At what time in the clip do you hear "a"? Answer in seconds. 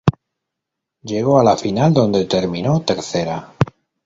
1.39-1.43